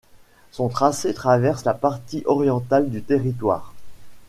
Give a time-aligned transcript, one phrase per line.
[0.49, 3.71] Son tracé traverse la partie orientale du territoire.